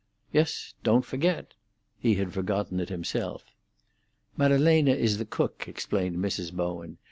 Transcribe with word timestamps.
"Yes; 0.33 0.73
don't 0.81 1.05
forget." 1.05 1.53
He 1.99 2.15
had 2.15 2.33
forgotten 2.33 2.79
it 2.79 2.89
himself. 2.89 3.43
"Maddalena 4.35 4.93
is 4.95 5.19
the 5.19 5.25
cook," 5.25 5.67
explained 5.67 6.17
Mrs. 6.17 6.51
Bowen. 6.51 6.97